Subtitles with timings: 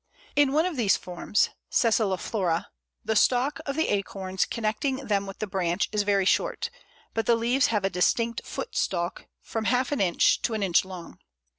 [0.35, 2.65] In one of these forms (sessiliflora)
[3.05, 6.71] the stalk of the acorns connecting them with the branch is very short,
[7.13, 11.19] but the leaves have a distinct footstalk, from half an inch to an inch long.